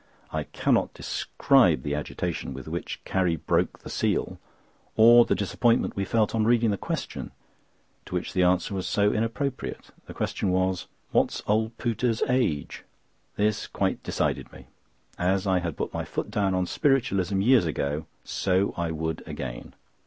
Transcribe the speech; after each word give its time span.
I 0.31 0.45
cannot 0.45 0.95
describe 0.95 1.83
the 1.83 1.93
agitation 1.93 2.55
with 2.55 2.67
which 2.67 2.99
Carrie 3.05 3.35
broke 3.35 3.81
the 3.83 3.89
seal, 3.91 4.39
or 4.95 5.25
the 5.25 5.35
disappointment 5.35 5.95
we 5.95 6.05
felt 6.05 6.33
on 6.33 6.43
reading 6.43 6.71
the 6.71 6.75
question, 6.77 7.29
to 8.07 8.15
which 8.15 8.33
the 8.33 8.41
answer 8.41 8.73
was 8.73 8.87
so 8.87 9.11
inappropriate. 9.11 9.91
The 10.07 10.15
question 10.15 10.49
was, 10.49 10.87
"What's 11.11 11.43
old 11.45 11.77
Pooter's 11.77 12.23
age?" 12.27 12.83
This 13.35 13.67
quite 13.67 14.01
decided 14.01 14.51
me. 14.51 14.65
As 15.19 15.45
I 15.45 15.59
had 15.59 15.77
put 15.77 15.93
my 15.93 16.03
foot 16.03 16.31
down 16.31 16.55
on 16.55 16.65
Spiritualism 16.65 17.39
years 17.39 17.65
ago, 17.67 18.07
so 18.23 18.73
I 18.75 18.89
would 18.89 19.21
again. 19.27 19.75